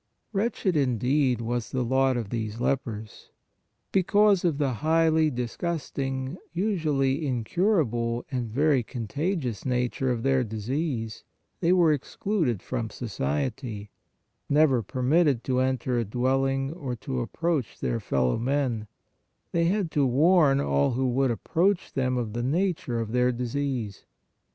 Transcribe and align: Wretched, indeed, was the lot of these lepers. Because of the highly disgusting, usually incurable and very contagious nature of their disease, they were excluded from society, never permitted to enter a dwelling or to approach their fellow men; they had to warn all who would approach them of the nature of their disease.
Wretched, 0.33 0.75
indeed, 0.75 1.41
was 1.41 1.69
the 1.69 1.83
lot 1.83 2.17
of 2.17 2.31
these 2.31 2.59
lepers. 2.59 3.29
Because 3.91 4.43
of 4.43 4.57
the 4.57 4.73
highly 4.73 5.29
disgusting, 5.29 6.39
usually 6.53 7.23
incurable 7.27 8.25
and 8.31 8.49
very 8.49 8.81
contagious 8.81 9.63
nature 9.63 10.09
of 10.09 10.23
their 10.23 10.43
disease, 10.43 11.23
they 11.59 11.71
were 11.71 11.93
excluded 11.93 12.63
from 12.63 12.89
society, 12.89 13.91
never 14.49 14.81
permitted 14.81 15.43
to 15.43 15.59
enter 15.59 15.99
a 15.99 16.03
dwelling 16.03 16.73
or 16.73 16.95
to 16.95 17.19
approach 17.21 17.79
their 17.79 17.99
fellow 17.99 18.39
men; 18.39 18.87
they 19.51 19.65
had 19.65 19.91
to 19.91 20.03
warn 20.07 20.59
all 20.59 20.93
who 20.93 21.05
would 21.09 21.29
approach 21.29 21.93
them 21.93 22.17
of 22.17 22.33
the 22.33 22.41
nature 22.41 22.99
of 22.99 23.11
their 23.11 23.31
disease. 23.31 24.05